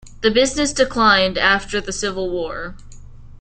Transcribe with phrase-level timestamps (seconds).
[0.21, 2.73] The business declined after the Civil War.